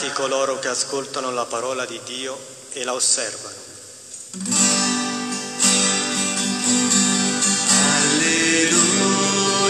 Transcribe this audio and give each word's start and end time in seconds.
Beati 0.00 0.14
coloro 0.14 0.58
che 0.58 0.68
ascoltano 0.68 1.30
la 1.30 1.44
parola 1.44 1.84
di 1.84 2.00
Dio 2.06 2.34
e 2.70 2.84
la 2.84 2.94
osservano. 2.94 3.58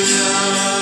Signore 0.01 0.80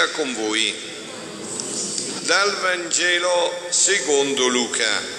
sia 0.00 0.08
con 0.12 0.32
voi. 0.32 0.74
Dal 2.20 2.56
Vangelo 2.60 3.52
secondo 3.68 4.46
Luca. 4.46 5.18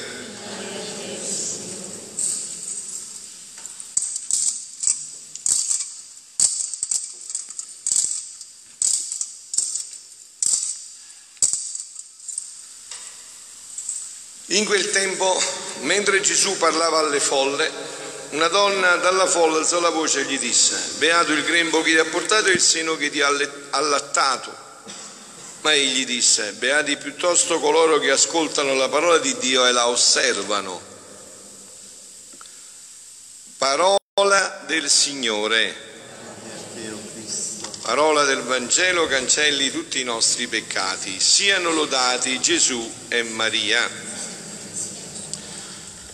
In 14.47 14.65
quel 14.65 14.89
tempo, 14.89 15.39
mentre 15.81 16.21
Gesù 16.21 16.57
parlava 16.57 16.99
alle 16.99 17.19
folle, 17.19 17.71
una 18.31 18.47
donna 18.47 18.95
dalla 18.95 19.27
folla 19.27 19.57
alzò 19.57 19.79
la 19.79 19.89
voce 19.89 20.21
e 20.21 20.23
gli 20.23 20.39
disse, 20.39 20.95
beato 20.97 21.33
il 21.33 21.43
grembo 21.43 21.81
che 21.81 21.91
ti 21.91 21.97
ha 21.97 22.05
portato 22.05 22.47
e 22.47 22.53
il 22.53 22.61
seno 22.61 22.95
che 22.95 23.09
ti 23.11 23.21
ha 23.21 23.29
allattato. 23.69 24.69
Ma 25.61 25.73
egli 25.73 26.05
disse, 26.05 26.53
beati 26.53 26.97
piuttosto 26.97 27.59
coloro 27.59 27.99
che 27.99 28.09
ascoltano 28.09 28.73
la 28.73 28.89
parola 28.89 29.19
di 29.19 29.37
Dio 29.37 29.65
e 29.67 29.71
la 29.71 29.87
osservano. 29.87 30.81
Parola 33.57 34.63
del 34.65 34.89
Signore. 34.89 35.89
Parola 37.83 38.23
del 38.23 38.41
Vangelo 38.41 39.05
cancelli 39.05 39.69
tutti 39.69 39.99
i 39.99 40.03
nostri 40.03 40.47
peccati. 40.47 41.19
Siano 41.19 41.69
lodati 41.71 42.39
Gesù 42.39 42.91
e 43.09 43.21
Maria. 43.21 43.87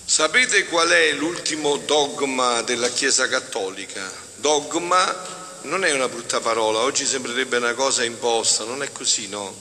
Sapete 0.03 0.65
qual 0.65 0.89
è 0.89 1.13
l'ultimo 1.13 1.77
dogma 1.77 2.61
della 2.63 2.89
Chiesa 2.89 3.29
Cattolica? 3.29 4.11
Dogma 4.35 5.36
non 5.67 5.83
è 5.83 5.91
una 5.91 6.07
brutta 6.07 6.39
parola, 6.39 6.79
oggi 6.79 7.05
sembrerebbe 7.05 7.57
una 7.57 7.73
cosa 7.73 8.03
imposta, 8.03 8.63
non 8.63 8.81
è 8.83 8.91
così, 8.91 9.27
no. 9.27 9.53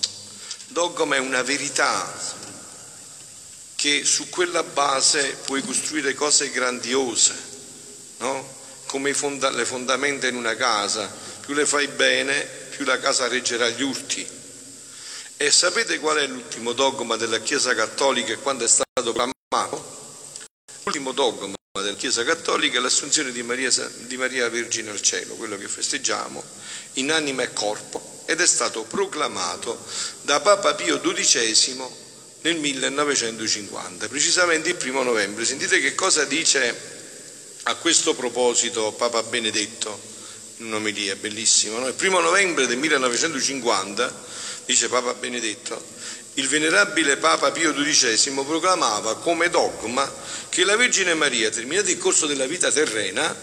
Dogma 0.68 1.16
è 1.16 1.18
una 1.18 1.42
verità 1.42 2.12
che 3.74 4.04
su 4.04 4.28
quella 4.28 4.62
base 4.62 5.36
puoi 5.44 5.62
costruire 5.62 6.14
cose 6.14 6.50
grandiose, 6.50 7.34
no? 8.18 8.54
Come 8.86 9.14
fonda- 9.14 9.50
le 9.50 9.64
fondamenta 9.64 10.28
in 10.28 10.36
una 10.36 10.54
casa, 10.54 11.12
più 11.40 11.54
le 11.54 11.66
fai 11.66 11.88
bene, 11.88 12.40
più 12.70 12.84
la 12.84 12.98
casa 13.00 13.26
reggerà 13.26 13.68
gli 13.68 13.82
urti. 13.82 14.26
E 15.36 15.50
sapete 15.50 15.98
qual 15.98 16.18
è 16.18 16.26
l'ultimo 16.26 16.72
dogma 16.72 17.16
della 17.16 17.40
Chiesa 17.40 17.74
Cattolica 17.74 18.32
e 18.32 18.38
quando 18.38 18.64
è 18.64 18.68
stato 18.68 19.12
proclamato? 19.12 19.94
L'ultimo 20.84 21.12
dogma 21.12 21.55
della 21.82 21.96
Chiesa 21.96 22.24
Cattolica 22.24 22.78
è 22.78 22.80
l'assunzione 22.80 23.32
di 23.32 23.42
Maria, 23.42 23.70
di 23.98 24.16
Maria 24.16 24.48
Vergine 24.48 24.90
al 24.90 25.00
cielo, 25.00 25.34
quello 25.34 25.56
che 25.56 25.68
festeggiamo, 25.68 26.42
in 26.94 27.10
anima 27.12 27.42
e 27.42 27.52
corpo, 27.52 28.22
ed 28.26 28.40
è 28.40 28.46
stato 28.46 28.82
proclamato 28.84 29.84
da 30.22 30.40
Papa 30.40 30.74
Pio 30.74 31.00
XII 31.00 31.84
nel 32.42 32.56
1950, 32.56 34.08
precisamente 34.08 34.68
il 34.70 34.76
primo 34.76 35.02
novembre. 35.02 35.44
Sentite 35.44 35.80
che 35.80 35.94
cosa 35.94 36.24
dice 36.24 36.94
a 37.64 37.74
questo 37.76 38.14
proposito 38.14 38.92
Papa 38.92 39.22
Benedetto 39.22 40.14
un'omelia 40.58 41.16
bellissima. 41.16 41.78
No? 41.78 41.88
Il 41.88 41.94
primo 41.94 42.20
novembre 42.20 42.66
del 42.66 42.78
1950, 42.78 44.24
dice 44.64 44.88
Papa 44.88 45.14
Benedetto, 45.14 45.94
il 46.34 46.48
venerabile 46.48 47.16
Papa 47.16 47.50
Pio 47.50 47.72
XII 47.72 48.32
proclamava 48.44 49.16
come 49.16 49.48
dogma 49.48 50.10
che 50.48 50.64
la 50.64 50.76
Vergine 50.76 51.14
Maria, 51.14 51.50
terminato 51.50 51.90
il 51.90 51.98
corso 51.98 52.26
della 52.26 52.46
vita 52.46 52.70
terrena, 52.70 53.34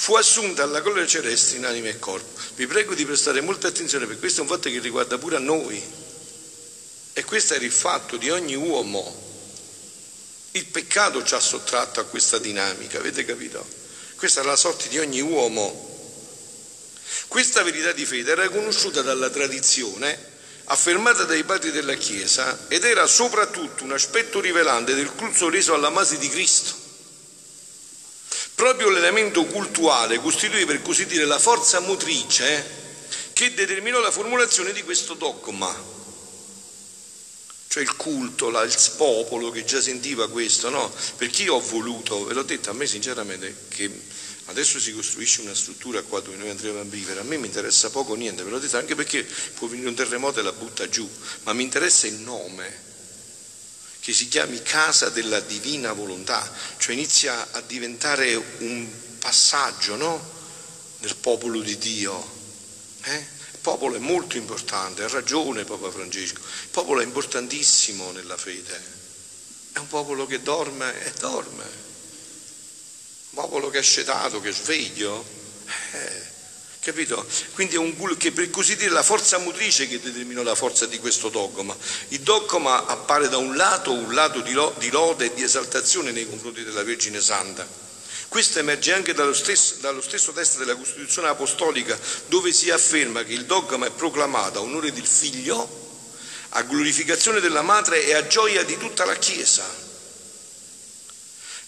fu 0.00 0.14
assunta 0.14 0.64
alla 0.64 0.80
gloria 0.80 1.06
celeste 1.06 1.56
in 1.56 1.64
anima 1.64 1.88
e 1.88 1.98
corpo. 1.98 2.40
Vi 2.54 2.66
prego 2.66 2.94
di 2.94 3.04
prestare 3.04 3.40
molta 3.40 3.68
attenzione 3.68 4.06
perché 4.06 4.20
questo 4.20 4.40
è 4.40 4.42
un 4.42 4.48
fatto 4.48 4.68
che 4.68 4.78
riguarda 4.80 5.18
pure 5.18 5.36
a 5.36 5.40
noi. 5.40 5.80
E 7.12 7.24
questo 7.24 7.54
era 7.54 7.64
il 7.64 7.72
fatto 7.72 8.16
di 8.16 8.30
ogni 8.30 8.54
uomo. 8.54 9.26
Il 10.52 10.66
peccato 10.66 11.22
ci 11.24 11.34
ha 11.34 11.40
sottratto 11.40 12.00
a 12.00 12.04
questa 12.04 12.38
dinamica, 12.38 12.98
avete 12.98 13.24
capito? 13.24 13.64
Questa 14.16 14.40
è 14.40 14.44
la 14.44 14.56
sorte 14.56 14.88
di 14.88 14.98
ogni 14.98 15.20
uomo. 15.20 15.87
Questa 17.28 17.62
verità 17.62 17.92
di 17.92 18.04
fede 18.06 18.32
era 18.32 18.48
conosciuta 18.48 19.02
dalla 19.02 19.30
tradizione 19.30 20.36
affermata 20.70 21.24
dai 21.24 21.44
padri 21.44 21.70
della 21.70 21.94
Chiesa 21.94 22.66
ed 22.68 22.84
era 22.84 23.06
soprattutto 23.06 23.84
un 23.84 23.92
aspetto 23.92 24.40
rivelante 24.40 24.94
del 24.94 25.12
culto 25.12 25.48
reso 25.48 25.74
alla 25.74 25.90
madre 25.90 26.18
di 26.18 26.28
Cristo. 26.28 26.86
Proprio 28.54 28.90
l'elemento 28.90 29.44
cultuale 29.44 30.18
costituì 30.18 30.64
per 30.66 30.82
così 30.82 31.06
dire 31.06 31.24
la 31.24 31.38
forza 31.38 31.80
motrice 31.80 32.76
che 33.32 33.54
determinò 33.54 34.00
la 34.00 34.10
formulazione 34.10 34.72
di 34.72 34.82
questo 34.82 35.14
dogma. 35.14 35.96
Cioè 37.68 37.82
il 37.82 37.94
culto, 37.96 38.48
il 38.48 38.76
popolo 38.96 39.50
che 39.50 39.64
già 39.64 39.80
sentiva 39.80 40.28
questo, 40.28 40.70
no? 40.70 40.92
Perché 41.16 41.44
io 41.44 41.54
ho 41.54 41.60
voluto, 41.60 42.24
ve 42.24 42.34
l'ho 42.34 42.42
detto 42.42 42.70
a 42.70 42.72
me 42.72 42.86
sinceramente, 42.86 43.54
che 43.68 43.90
Adesso 44.48 44.80
si 44.80 44.94
costruisce 44.94 45.42
una 45.42 45.54
struttura 45.54 46.00
qua 46.02 46.20
dove 46.20 46.36
noi 46.36 46.48
andremo 46.48 46.80
a 46.80 46.84
vivere, 46.84 47.20
a 47.20 47.22
me 47.22 47.36
mi 47.36 47.46
interessa 47.46 47.90
poco 47.90 48.14
niente, 48.14 48.42
ve 48.42 48.50
l'ho 48.50 48.58
detto 48.58 48.78
anche 48.78 48.94
perché 48.94 49.22
può 49.54 49.68
venire 49.68 49.88
un 49.88 49.94
terremoto 49.94 50.40
e 50.40 50.42
la 50.42 50.52
butta 50.52 50.88
giù, 50.88 51.08
ma 51.42 51.52
mi 51.52 51.64
interessa 51.64 52.06
il 52.06 52.14
nome, 52.14 52.86
che 54.00 54.14
si 54.14 54.26
chiami 54.28 54.62
casa 54.62 55.10
della 55.10 55.40
divina 55.40 55.92
volontà, 55.92 56.50
cioè 56.78 56.94
inizia 56.94 57.52
a 57.52 57.60
diventare 57.60 58.34
un 58.60 58.88
passaggio 59.18 59.96
no? 59.96 60.36
del 61.00 61.14
popolo 61.16 61.60
di 61.60 61.76
Dio. 61.76 62.36
Eh? 63.02 63.26
Il 63.52 63.58
popolo 63.60 63.96
è 63.96 64.00
molto 64.00 64.38
importante, 64.38 65.02
ha 65.02 65.08
ragione 65.08 65.64
Papa 65.64 65.90
Francesco, 65.90 66.40
il 66.40 66.68
popolo 66.70 67.02
è 67.02 67.04
importantissimo 67.04 68.12
nella 68.12 68.38
fede, 68.38 68.82
è 69.72 69.78
un 69.78 69.88
popolo 69.88 70.24
che 70.24 70.40
dorme 70.40 71.04
e 71.04 71.12
dorme 71.18 71.87
popolo 73.32 73.70
che 73.70 73.78
è 73.78 73.82
scetato, 73.82 74.40
che 74.40 74.50
è 74.50 74.52
sveglio. 74.52 75.24
Eh, 75.92 76.22
capito? 76.80 77.26
Quindi 77.52 77.74
è 77.74 77.78
un 77.78 78.16
che 78.16 78.32
per 78.32 78.50
così 78.50 78.76
dire 78.76 78.90
la 78.90 79.02
forza 79.02 79.38
motrice 79.38 79.86
che 79.86 80.00
determinò 80.00 80.42
la 80.42 80.54
forza 80.54 80.86
di 80.86 80.98
questo 80.98 81.28
dogma. 81.28 81.76
Il 82.08 82.20
dogma 82.20 82.86
appare 82.86 83.28
da 83.28 83.36
un 83.36 83.56
lato 83.56 83.92
un 83.92 84.14
lato 84.14 84.40
di, 84.40 84.52
lo, 84.52 84.74
di 84.78 84.90
lode 84.90 85.26
e 85.26 85.34
di 85.34 85.42
esaltazione 85.42 86.10
nei 86.10 86.28
confronti 86.28 86.64
della 86.64 86.82
Vergine 86.82 87.20
Santa. 87.20 87.66
Questo 88.28 88.58
emerge 88.58 88.92
anche 88.92 89.14
dallo 89.14 89.32
stesso, 89.32 89.76
dallo 89.80 90.02
stesso 90.02 90.32
testo 90.32 90.58
della 90.58 90.76
Costituzione 90.76 91.28
Apostolica 91.28 91.98
dove 92.26 92.52
si 92.52 92.70
afferma 92.70 93.24
che 93.24 93.32
il 93.32 93.46
dogma 93.46 93.86
è 93.86 93.90
proclamato 93.90 94.58
a 94.58 94.62
onore 94.62 94.92
del 94.92 95.06
figlio, 95.06 95.86
a 96.50 96.62
glorificazione 96.62 97.40
della 97.40 97.62
madre 97.62 98.04
e 98.04 98.14
a 98.14 98.26
gioia 98.26 98.64
di 98.64 98.76
tutta 98.76 99.06
la 99.06 99.16
Chiesa. 99.16 99.87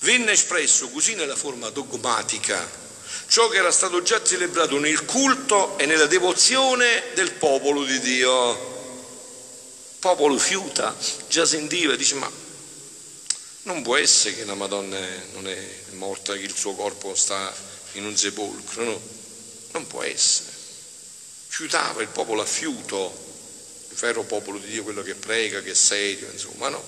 Venne 0.00 0.32
espresso 0.32 0.88
così 0.88 1.14
nella 1.14 1.36
forma 1.36 1.68
dogmatica 1.68 2.78
ciò 3.26 3.48
che 3.48 3.58
era 3.58 3.70
stato 3.70 4.02
già 4.02 4.22
celebrato 4.22 4.78
nel 4.78 5.04
culto 5.04 5.78
e 5.78 5.86
nella 5.86 6.06
devozione 6.06 7.12
del 7.14 7.32
popolo 7.32 7.84
di 7.84 8.00
Dio. 8.00 8.50
Il 8.52 9.98
popolo 9.98 10.38
fiuta, 10.38 10.96
già 11.28 11.44
sentiva, 11.44 11.94
dice 11.96 12.14
ma 12.14 12.30
non 13.62 13.82
può 13.82 13.96
essere 13.96 14.36
che 14.36 14.44
la 14.44 14.54
Madonna 14.54 14.98
non 15.34 15.46
è 15.46 15.68
morta, 15.92 16.32
che 16.32 16.40
il 16.40 16.56
suo 16.56 16.74
corpo 16.74 17.14
sta 17.14 17.54
in 17.92 18.06
un 18.06 18.16
sepolcro, 18.16 18.82
no, 18.82 19.00
non 19.72 19.86
può 19.86 20.02
essere. 20.02 20.50
Fiutava 21.48 22.00
il 22.00 22.08
popolo 22.08 22.40
a 22.40 22.46
fiuto, 22.46 23.12
il 23.90 23.96
vero 23.96 24.22
popolo 24.22 24.58
di 24.58 24.68
Dio, 24.68 24.82
quello 24.82 25.02
che 25.02 25.14
prega, 25.14 25.60
che 25.60 25.72
è 25.72 25.74
serio, 25.74 26.28
insomma, 26.32 26.70
no? 26.70 26.82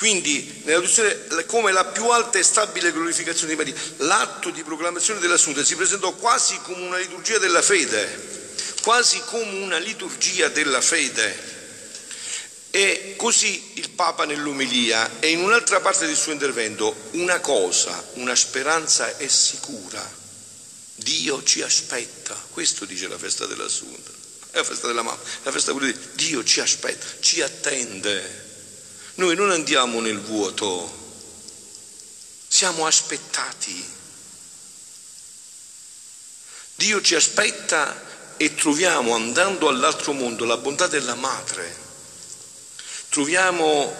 Quindi, 0.00 0.62
nella 0.64 1.44
come 1.44 1.72
la 1.72 1.84
più 1.84 2.08
alta 2.08 2.38
e 2.38 2.42
stabile 2.42 2.90
glorificazione 2.90 3.50
di 3.52 3.56
Maria, 3.58 3.74
l'atto 3.98 4.48
di 4.48 4.62
proclamazione 4.62 5.20
dell'assunta 5.20 5.62
si 5.62 5.76
presentò 5.76 6.12
quasi 6.14 6.58
come 6.62 6.86
una 6.86 6.96
liturgia 6.96 7.36
della 7.36 7.60
fede, 7.60 8.54
quasi 8.80 9.20
come 9.26 9.58
una 9.58 9.76
liturgia 9.76 10.48
della 10.48 10.80
fede. 10.80 11.36
E 12.70 13.12
così 13.18 13.72
il 13.74 13.90
Papa 13.90 14.24
nell'umilia 14.24 15.20
e 15.20 15.32
in 15.32 15.40
un'altra 15.40 15.80
parte 15.80 16.06
del 16.06 16.16
suo 16.16 16.32
intervento, 16.32 16.96
una 17.10 17.40
cosa, 17.40 18.02
una 18.14 18.34
speranza 18.34 19.18
è 19.18 19.28
sicura. 19.28 20.00
Dio 20.94 21.42
ci 21.42 21.60
aspetta, 21.60 22.34
questo 22.52 22.86
dice 22.86 23.06
la 23.06 23.18
festa 23.18 23.44
dell'Assunta, 23.44 24.12
è 24.50 24.56
la 24.56 24.64
festa 24.64 24.86
della 24.86 25.02
mamma, 25.02 25.20
la 25.42 25.52
festa 25.52 25.72
pure 25.72 25.92
di 25.92 25.98
Dio 26.14 26.42
ci 26.42 26.60
aspetta, 26.60 27.04
ci 27.20 27.42
attende. 27.42 28.48
Noi 29.20 29.36
non 29.36 29.50
andiamo 29.50 30.00
nel 30.00 30.18
vuoto, 30.18 30.90
siamo 32.48 32.86
aspettati. 32.86 33.84
Dio 36.76 37.02
ci 37.02 37.14
aspetta 37.14 38.38
e 38.38 38.54
troviamo 38.54 39.14
andando 39.14 39.68
all'altro 39.68 40.14
mondo 40.14 40.46
la 40.46 40.56
bontà 40.56 40.86
della 40.86 41.16
madre. 41.16 41.76
Troviamo, 43.10 43.94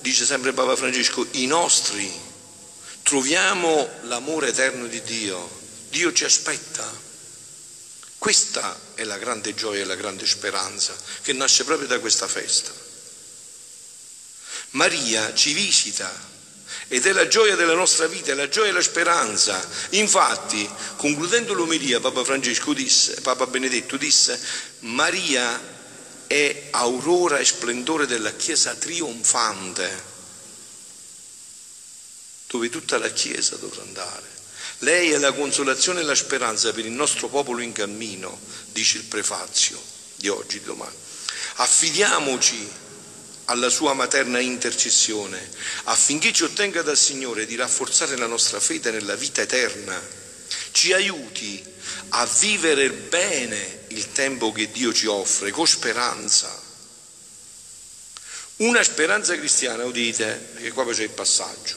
dice 0.00 0.24
sempre 0.24 0.54
Papa 0.54 0.76
Francesco, 0.76 1.26
i 1.32 1.44
nostri. 1.44 2.10
Troviamo 3.02 3.86
l'amore 4.04 4.48
eterno 4.48 4.86
di 4.86 5.02
Dio. 5.02 5.60
Dio 5.90 6.10
ci 6.14 6.24
aspetta. 6.24 6.90
Questa 8.16 8.80
è 8.94 9.04
la 9.04 9.18
grande 9.18 9.54
gioia 9.54 9.82
e 9.82 9.84
la 9.84 9.94
grande 9.94 10.26
speranza 10.26 10.96
che 11.20 11.34
nasce 11.34 11.64
proprio 11.64 11.86
da 11.86 11.98
questa 11.98 12.26
festa. 12.26 12.83
Maria 14.74 15.32
ci 15.34 15.52
visita 15.52 16.32
ed 16.88 17.06
è 17.06 17.12
la 17.12 17.26
gioia 17.26 17.56
della 17.56 17.74
nostra 17.74 18.06
vita, 18.06 18.32
è 18.32 18.34
la 18.34 18.48
gioia 18.48 18.70
e 18.70 18.72
la 18.72 18.82
speranza. 18.82 19.66
Infatti, 19.90 20.68
concludendo 20.96 21.54
l'omelia, 21.54 22.00
Papa 22.00 22.24
Francesco 22.24 22.72
disse, 22.72 23.20
Papa 23.20 23.46
Benedetto 23.46 23.96
disse, 23.96 24.40
Maria 24.80 25.72
è 26.26 26.68
aurora 26.72 27.38
e 27.38 27.44
splendore 27.44 28.06
della 28.06 28.34
Chiesa 28.34 28.74
trionfante, 28.74 30.12
dove 32.48 32.68
tutta 32.68 32.98
la 32.98 33.10
Chiesa 33.10 33.56
dovrà 33.56 33.82
andare. 33.82 34.32
Lei 34.78 35.10
è 35.10 35.18
la 35.18 35.32
consolazione 35.32 36.00
e 36.00 36.04
la 36.04 36.14
speranza 36.14 36.72
per 36.72 36.84
il 36.84 36.92
nostro 36.92 37.28
popolo 37.28 37.60
in 37.60 37.72
cammino, 37.72 38.38
dice 38.72 38.98
il 38.98 39.04
prefazio 39.04 39.80
di 40.16 40.28
oggi, 40.28 40.58
di 40.58 40.64
domani. 40.64 40.94
Affidiamoci 41.54 42.82
alla 43.46 43.68
sua 43.68 43.92
materna 43.92 44.38
intercessione, 44.38 45.50
affinché 45.84 46.32
ci 46.32 46.44
ottenga 46.44 46.82
dal 46.82 46.96
Signore 46.96 47.46
di 47.46 47.56
rafforzare 47.56 48.16
la 48.16 48.26
nostra 48.26 48.60
fede 48.60 48.90
nella 48.90 49.16
vita 49.16 49.42
eterna, 49.42 50.00
ci 50.72 50.92
aiuti 50.92 51.62
a 52.10 52.26
vivere 52.26 52.90
bene 52.90 53.84
il 53.88 54.12
tempo 54.12 54.52
che 54.52 54.70
Dio 54.70 54.92
ci 54.92 55.06
offre, 55.06 55.50
con 55.50 55.66
speranza. 55.66 56.62
Una 58.56 58.82
speranza 58.82 59.36
cristiana, 59.36 59.84
udite, 59.84 60.50
perché 60.54 60.70
qua 60.70 60.86
c'è 60.86 61.02
il 61.02 61.10
passaggio, 61.10 61.76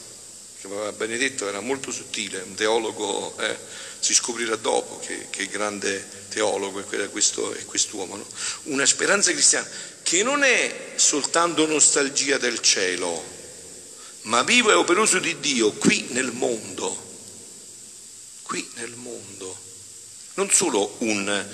Benedetto 0.95 1.47
era 1.47 1.59
molto 1.59 1.91
sottile, 1.91 2.41
un 2.41 2.55
teologo, 2.55 3.37
eh, 3.37 3.55
si 3.99 4.15
scoprirà 4.15 4.55
dopo 4.55 4.99
che, 4.99 5.27
che 5.29 5.47
grande 5.47 6.03
teologo 6.29 6.79
è, 6.79 7.09
questo, 7.09 7.53
è 7.53 7.63
quest'uomo. 7.65 8.15
No? 8.15 8.25
Una 8.63 8.85
speranza 8.85 9.31
cristiana 9.31 9.67
che 10.01 10.23
non 10.23 10.43
è 10.43 10.93
soltanto 10.95 11.67
nostalgia 11.67 12.37
del 12.37 12.59
cielo, 12.61 13.23
ma 14.23 14.41
vivo 14.41 14.71
e 14.71 14.73
operoso 14.73 15.19
di 15.19 15.39
Dio 15.39 15.73
qui 15.73 16.07
nel 16.09 16.31
mondo, 16.31 17.05
qui 18.41 18.67
nel 18.75 18.95
mondo. 18.95 19.55
Non 20.33 20.49
solo 20.49 20.95
un, 20.99 21.45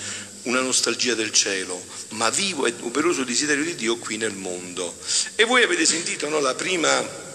una 0.44 0.61
nostalgia 0.61 1.13
del 1.13 1.31
cielo, 1.31 1.83
ma 2.09 2.29
vivo 2.29 2.65
e 2.65 2.73
operoso 2.81 3.23
desiderio 3.23 3.63
di 3.63 3.75
Dio 3.75 3.97
qui 3.97 4.17
nel 4.17 4.33
mondo. 4.33 4.97
E 5.35 5.44
voi 5.44 5.63
avete 5.63 5.85
sentito 5.85 6.29
no, 6.29 6.39
la, 6.39 6.55
prima, 6.55 7.31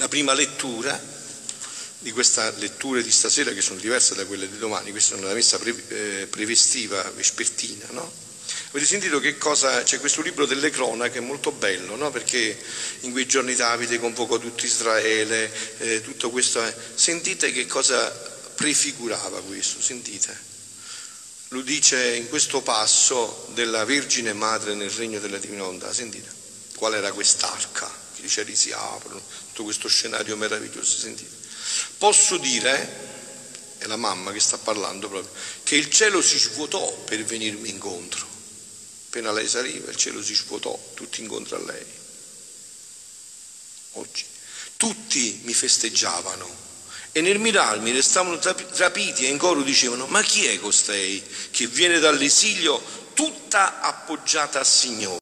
la 0.00 0.08
prima 0.08 0.32
lettura 0.32 0.98
di 1.98 2.10
questa 2.10 2.50
lettura 2.56 3.02
di 3.02 3.10
stasera 3.10 3.52
che 3.52 3.60
sono 3.60 3.78
diverse 3.78 4.14
da 4.14 4.24
quelle 4.24 4.48
di 4.48 4.56
domani, 4.56 4.90
questa 4.90 5.14
è 5.14 5.18
una 5.18 5.34
messa 5.34 5.58
pre, 5.58 5.74
eh, 5.88 6.26
prevestiva 6.26 7.02
vespertina, 7.10 7.84
no? 7.90 8.10
Avete 8.70 8.86
sentito 8.86 9.20
che 9.20 9.36
cosa 9.36 9.82
c'è 9.82 10.00
questo 10.00 10.22
libro 10.22 10.46
delle 10.46 10.70
cronache, 10.70 11.18
è 11.18 11.20
molto 11.20 11.52
bello, 11.52 11.96
no? 11.96 12.10
perché 12.10 12.58
in 13.00 13.12
quei 13.12 13.26
giorni 13.26 13.54
Davide 13.54 13.98
convocò 13.98 14.38
tutto 14.38 14.64
Israele, 14.64 15.52
eh, 15.78 16.00
tutto 16.00 16.30
questo. 16.30 16.64
Eh. 16.64 16.74
Sentite 16.94 17.52
che 17.52 17.66
cosa 17.66 18.10
prefigurava 18.54 19.40
questo, 19.42 19.80
sentite. 19.80 20.36
Lo 21.48 21.60
dice 21.62 22.14
in 22.14 22.28
questo 22.28 22.60
passo 22.60 23.48
della 23.54 23.84
Vergine 23.84 24.32
Madre 24.32 24.74
nel 24.74 24.90
regno 24.90 25.20
della 25.20 25.38
Divina 25.38 25.62
Volontà, 25.62 25.92
sentite. 25.92 26.28
Qual 26.74 26.94
era 26.94 27.12
quest'arca? 27.12 27.99
I 28.22 28.28
cieli 28.28 28.54
si 28.54 28.72
aprono, 28.72 29.20
tutto 29.48 29.64
questo 29.64 29.88
scenario 29.88 30.36
meraviglioso, 30.36 30.98
sentite. 30.98 31.36
Posso 31.98 32.36
dire 32.38 33.08
è 33.78 33.86
la 33.86 33.96
mamma 33.96 34.30
che 34.32 34.40
sta 34.40 34.58
parlando 34.58 35.08
proprio, 35.08 35.32
che 35.62 35.76
il 35.76 35.88
cielo 35.90 36.20
si 36.20 36.38
svuotò 36.38 36.92
per 37.04 37.24
venirmi 37.24 37.70
incontro. 37.70 38.26
Appena 39.06 39.32
lei 39.32 39.48
saliva 39.48 39.90
il 39.90 39.96
cielo 39.96 40.22
si 40.22 40.34
svuotò, 40.34 40.78
tutti 40.94 41.20
incontro 41.22 41.56
a 41.56 41.64
lei. 41.64 41.86
Oggi. 43.92 44.24
Tutti 44.76 45.40
mi 45.44 45.52
festeggiavano 45.52 46.48
e 47.12 47.20
nel 47.20 47.38
mirarmi 47.38 47.90
restavano 47.90 48.38
trapiti 48.38 49.26
e 49.26 49.28
in 49.28 49.36
coro 49.36 49.62
dicevano 49.62 50.06
ma 50.06 50.22
chi 50.22 50.46
è 50.46 50.58
costei 50.58 51.22
che 51.50 51.66
viene 51.66 51.98
dall'esilio 51.98 52.80
tutta 53.14 53.80
appoggiata 53.80 54.60
al 54.60 54.66
Signore? 54.66 55.19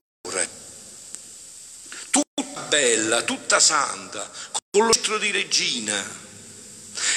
Bella, 2.68 3.22
tutta 3.22 3.60
santa, 3.60 4.30
con 4.70 4.86
lo 4.86 4.92
scettro 4.92 5.18
di 5.18 5.30
regina. 5.30 6.26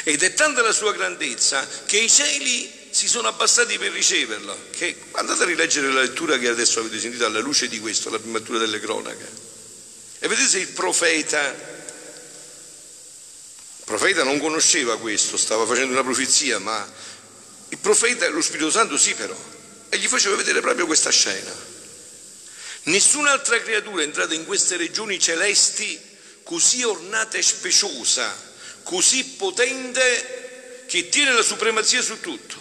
Ed 0.03 0.23
è 0.23 0.33
tanta 0.33 0.61
la 0.61 0.71
sua 0.71 0.93
grandezza 0.93 1.67
che 1.85 1.97
i 1.97 2.09
cieli 2.09 2.79
si 2.91 3.07
sono 3.07 3.27
abbassati 3.27 3.77
per 3.77 3.91
riceverla. 3.91 4.55
Che, 4.71 4.95
andate 5.13 5.43
a 5.43 5.45
rileggere 5.45 5.91
la 5.91 6.01
lettura 6.01 6.37
che 6.37 6.47
adesso 6.47 6.79
avete 6.79 6.99
sentito 6.99 7.25
alla 7.25 7.39
luce 7.39 7.67
di 7.67 7.79
questo, 7.79 8.09
la 8.09 8.19
prima 8.19 8.37
lettura 8.37 8.59
delle 8.59 8.79
cronache. 8.79 9.49
E 10.19 10.27
vedete 10.27 10.47
se 10.47 10.59
il 10.59 10.67
profeta, 10.67 11.49
il 11.49 11.55
profeta 13.83 14.23
non 14.23 14.39
conosceva 14.39 14.99
questo, 14.99 15.35
stava 15.35 15.65
facendo 15.65 15.93
una 15.93 16.03
profezia, 16.03 16.59
ma 16.59 16.87
il 17.69 17.77
profeta, 17.77 18.29
lo 18.29 18.41
Spirito 18.41 18.69
Santo 18.69 18.97
sì 18.97 19.15
però, 19.15 19.35
e 19.89 19.97
gli 19.97 20.07
faceva 20.07 20.35
vedere 20.35 20.61
proprio 20.61 20.85
questa 20.85 21.09
scena. 21.09 21.51
Nessun'altra 22.83 23.59
creatura 23.61 24.01
è 24.01 24.05
entrata 24.05 24.33
in 24.33 24.45
queste 24.45 24.75
regioni 24.75 25.19
celesti 25.19 25.99
così 26.43 26.83
ornata 26.83 27.37
e 27.37 27.43
speciosa, 27.43 28.35
così 28.83 29.23
potente, 29.23 30.83
che 30.87 31.09
tiene 31.09 31.31
la 31.33 31.43
supremazia 31.43 32.01
su 32.01 32.19
tutto. 32.19 32.59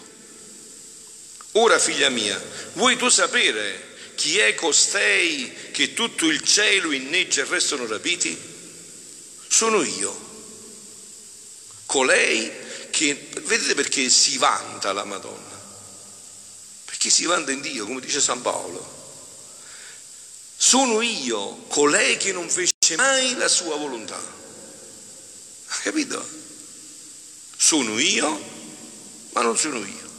Ora, 1.53 1.79
figlia 1.79 2.11
mia, 2.11 2.41
vuoi 2.75 2.97
tu 2.97 3.09
sapere 3.09 3.89
chi 4.15 4.39
è 4.39 4.55
costei 4.55 5.71
che 5.73 5.95
tutto 5.95 6.27
il 6.27 6.43
cielo 6.43 6.93
inneggia 6.93 7.43
e 7.43 7.47
restano 7.47 7.87
rapiti? 7.87 8.39
Sono 9.49 9.83
io. 9.83 10.29
Colei 11.87 12.53
che, 12.91 13.31
vedete 13.41 13.75
perché 13.75 14.09
si 14.11 14.37
vanta 14.37 14.93
la 14.93 15.05
Madonna? 15.05 15.59
Perché 16.85 17.09
si 17.09 17.25
vanta 17.25 17.51
in 17.51 17.63
Dio, 17.63 17.87
come 17.87 18.01
dice 18.01 18.21
San 18.21 18.43
Paolo. 18.43 19.00
Sono 20.63 21.01
io, 21.01 21.65
colei 21.69 22.19
che 22.19 22.33
non 22.33 22.51
fece 22.51 22.95
mai 22.95 23.35
la 23.37 23.49
sua 23.49 23.77
volontà. 23.77 24.15
Ha 24.19 25.77
capito? 25.79 26.23
Sono 27.57 27.99
io, 27.99 28.29
ma 29.33 29.41
non 29.41 29.57
sono 29.57 29.79
io. 29.79 30.11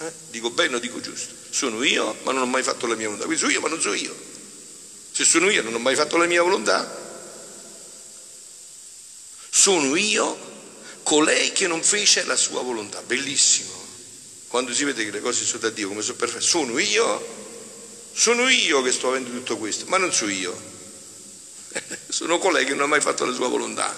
Eh? 0.00 0.12
Dico 0.28 0.50
bene 0.50 0.76
o 0.76 0.78
dico 0.78 1.00
giusto? 1.00 1.32
Sono 1.48 1.82
io, 1.82 2.14
ma 2.24 2.32
non 2.32 2.42
ho 2.42 2.46
mai 2.46 2.62
fatto 2.62 2.86
la 2.86 2.96
mia 2.96 3.06
volontà. 3.06 3.24
Quindi 3.24 3.40
sono 3.40 3.52
io, 3.52 3.60
ma 3.62 3.68
non 3.68 3.80
sono 3.80 3.94
io. 3.94 4.14
Se 5.10 5.24
sono 5.24 5.48
io, 5.48 5.62
non 5.62 5.72
ho 5.72 5.78
mai 5.78 5.94
fatto 5.94 6.18
la 6.18 6.26
mia 6.26 6.42
volontà. 6.42 6.86
Sono 9.48 9.96
io 9.96 10.38
colei 11.02 11.50
che 11.52 11.66
non 11.66 11.82
fece 11.82 12.24
la 12.24 12.36
sua 12.36 12.60
volontà. 12.60 13.00
Bellissimo. 13.00 13.72
Quando 14.48 14.74
si 14.74 14.84
vede 14.84 15.02
che 15.06 15.10
le 15.10 15.22
cose 15.22 15.46
sono 15.46 15.60
da 15.60 15.70
Dio 15.70 15.88
come 15.88 16.02
sono 16.02 16.18
perfette. 16.18 16.44
Sono 16.44 16.78
io, 16.78 17.47
sono 18.18 18.48
io 18.48 18.82
che 18.82 18.90
sto 18.90 19.10
avendo 19.10 19.30
tutto 19.30 19.56
questo, 19.56 19.84
ma 19.86 19.96
non 19.96 20.12
sono 20.12 20.32
io. 20.32 20.60
sono 22.08 22.38
colei 22.38 22.64
che 22.64 22.74
non 22.74 22.82
ha 22.82 22.86
mai 22.86 23.00
fatto 23.00 23.24
la 23.24 23.32
sua 23.32 23.46
volontà. 23.46 23.96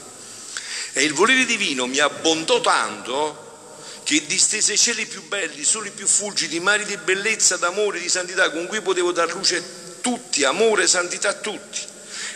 E 0.93 1.05
il 1.05 1.15
volere 1.15 1.47
divino 1.47 1.87
mi 1.87 2.01
abbondò 2.01 2.61
tanto 2.61 3.79
che 4.05 4.27
distese 4.27 4.77
cieli 4.77 5.07
più 5.07 5.27
belli, 5.27 5.65
soli 5.65 5.91
più 5.91 6.07
fulgidi, 6.07 6.61
mari 6.61 6.85
di 6.85 6.99
bellezza, 6.99 7.57
d'amore, 7.57 7.99
di 7.99 8.11
santità, 8.11 8.51
con 8.51 8.67
cui 8.67 8.83
potevo 8.83 9.11
dar 9.11 9.33
luce 9.33 9.57
a 9.57 9.63
tutti, 10.03 10.45
amore, 10.45 10.87
santità 10.87 11.31
a 11.31 11.35
tutti, 11.35 11.81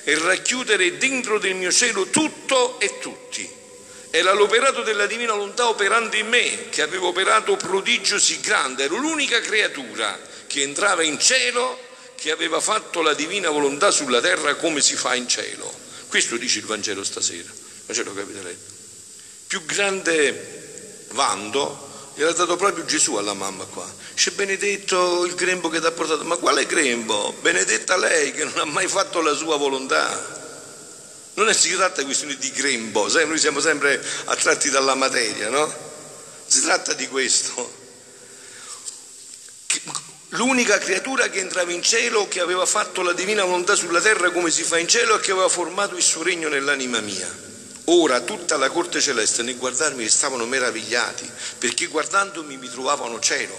e 0.04 0.18
racchiudere 0.18 0.96
dentro 0.96 1.38
del 1.38 1.54
mio 1.54 1.70
cielo 1.70 2.06
tutto 2.06 2.80
e 2.80 2.98
tutti. 2.98 3.46
Era 4.08 4.32
l'operato 4.32 4.82
della 4.82 5.04
divina 5.04 5.32
volontà 5.32 5.68
operando 5.68 6.16
in 6.16 6.28
me, 6.28 6.70
che 6.70 6.80
aveva 6.80 7.08
operato 7.08 7.56
prodigio 7.56 8.18
sì 8.18 8.40
grande, 8.40 8.84
ero 8.84 8.96
l'unica 8.96 9.38
creatura 9.40 10.32
che 10.54 10.62
entrava 10.62 11.02
in 11.02 11.18
cielo, 11.18 11.76
che 12.14 12.30
aveva 12.30 12.60
fatto 12.60 13.02
la 13.02 13.12
divina 13.12 13.50
volontà 13.50 13.90
sulla 13.90 14.20
terra 14.20 14.54
come 14.54 14.80
si 14.80 14.94
fa 14.94 15.16
in 15.16 15.26
cielo. 15.26 15.68
Questo 16.06 16.36
dice 16.36 16.60
il 16.60 16.64
Vangelo 16.64 17.02
stasera, 17.02 17.50
ma 17.86 17.92
ce 17.92 18.04
lo 18.04 18.14
capite 18.14 18.40
letto. 18.40 18.72
Più 19.48 19.64
grande 19.64 21.06
vanto 21.10 22.12
gliel'ha 22.14 22.30
dato 22.30 22.54
proprio 22.54 22.84
Gesù 22.84 23.16
alla 23.16 23.34
mamma 23.34 23.64
qua. 23.64 23.92
C'è 24.14 24.30
benedetto 24.30 25.24
il 25.24 25.34
grembo 25.34 25.68
che 25.68 25.80
ti 25.80 25.86
ha 25.86 25.90
portato, 25.90 26.22
ma 26.22 26.36
quale 26.36 26.66
grembo? 26.66 27.34
Benedetta 27.40 27.96
lei 27.96 28.30
che 28.30 28.44
non 28.44 28.58
ha 28.58 28.64
mai 28.64 28.86
fatto 28.86 29.20
la 29.22 29.34
sua 29.34 29.56
volontà. 29.56 31.32
Non 31.34 31.52
si 31.52 31.74
tratta 31.74 31.96
di 31.96 32.04
questione 32.04 32.36
di 32.36 32.52
grembo, 32.52 33.08
noi 33.08 33.38
siamo 33.38 33.58
sempre 33.58 34.00
attratti 34.26 34.70
dalla 34.70 34.94
materia, 34.94 35.48
no? 35.48 35.74
Si 36.46 36.62
tratta 36.62 36.92
di 36.92 37.08
questo. 37.08 37.82
L'unica 40.34 40.78
creatura 40.78 41.28
che 41.28 41.38
entrava 41.38 41.70
in 41.70 41.80
cielo, 41.80 42.26
che 42.26 42.40
aveva 42.40 42.66
fatto 42.66 43.02
la 43.02 43.12
divina 43.12 43.44
volontà 43.44 43.76
sulla 43.76 44.00
terra 44.00 44.32
come 44.32 44.50
si 44.50 44.64
fa 44.64 44.78
in 44.78 44.88
cielo 44.88 45.14
e 45.16 45.20
che 45.20 45.30
aveva 45.30 45.48
formato 45.48 45.94
il 45.94 46.02
suo 46.02 46.24
regno 46.24 46.48
nell'anima 46.48 46.98
mia. 46.98 47.28
Ora 47.84 48.18
tutta 48.20 48.56
la 48.56 48.68
corte 48.68 49.00
celeste 49.00 49.44
nel 49.44 49.56
guardarmi 49.56 50.08
stavano 50.08 50.44
meravigliati, 50.44 51.30
perché 51.56 51.86
guardandomi 51.86 52.56
mi 52.56 52.68
trovavano 52.68 53.20
cielo 53.20 53.54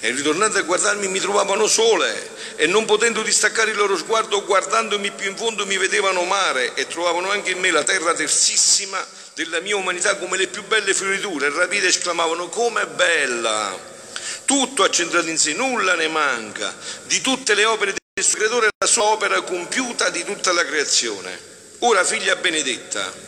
e 0.00 0.10
ritornando 0.10 0.56
a 0.58 0.62
guardarmi 0.62 1.06
mi 1.06 1.20
trovavano 1.20 1.66
sole 1.66 2.30
e 2.56 2.66
non 2.66 2.86
potendo 2.86 3.20
distaccare 3.22 3.72
il 3.72 3.76
loro 3.76 3.96
sguardo 3.96 4.44
guardandomi 4.44 5.10
più 5.12 5.28
in 5.28 5.36
fondo 5.36 5.66
mi 5.66 5.76
vedevano 5.76 6.24
mare 6.24 6.74
e 6.74 6.86
trovavano 6.86 7.30
anche 7.30 7.50
in 7.50 7.58
me 7.58 7.70
la 7.70 7.84
terra 7.84 8.14
tersissima 8.14 9.04
della 9.34 9.60
mia 9.60 9.76
umanità 9.76 10.16
come 10.16 10.38
le 10.38 10.48
più 10.48 10.64
belle 10.64 10.92
fioriture 10.92 11.46
e 11.46 11.50
rapite 11.50 11.86
esclamavano 11.86 12.48
com'è 12.48 12.86
bella 12.86 13.94
tutto 14.46 14.82
ha 14.82 14.90
centrato 14.90 15.28
in 15.28 15.36
sé 15.36 15.52
nulla 15.52 15.94
ne 15.94 16.08
manca. 16.08 16.74
Di 17.04 17.20
tutte 17.20 17.52
le 17.52 17.66
opere 17.66 17.92
del 17.92 18.24
suo 18.24 18.38
creatore 18.38 18.68
la 18.78 18.86
sua 18.86 19.04
opera 19.04 19.42
compiuta 19.42 20.08
di 20.08 20.24
tutta 20.24 20.52
la 20.52 20.64
creazione. 20.64 21.38
Ora 21.80 22.02
figlia 22.02 22.36
benedetta 22.36 23.24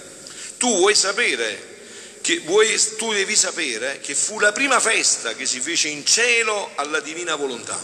tu 0.58 0.76
vuoi 0.76 0.94
sapere 0.94 1.76
che 2.20 2.40
vuoi, 2.40 2.76
tu 2.98 3.12
devi 3.12 3.34
sapere 3.36 4.00
che 4.00 4.14
fu 4.14 4.38
la 4.40 4.52
prima 4.52 4.80
festa 4.80 5.34
che 5.34 5.46
si 5.46 5.60
fece 5.60 5.88
in 5.88 6.04
cielo 6.04 6.72
alla 6.74 7.00
divina 7.00 7.36
volontà, 7.36 7.80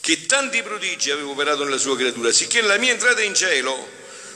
che 0.00 0.26
tanti 0.26 0.62
prodigi 0.62 1.10
aveva 1.10 1.30
operato 1.30 1.64
nella 1.64 1.78
sua 1.78 1.96
creatura, 1.96 2.30
sicché 2.30 2.60
la 2.60 2.76
mia 2.76 2.92
entrata 2.92 3.22
in 3.22 3.34
cielo 3.34 3.88